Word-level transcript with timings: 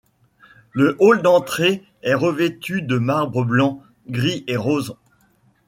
Le 0.71 0.95
hall 0.97 1.21
d'entrée 1.21 1.83
est 2.01 2.15
revêtu 2.15 2.81
de 2.81 2.97
marbre 2.97 3.45
blanc, 3.45 3.83
gris 4.09 4.43
et 4.47 4.57
rose. 4.57 4.95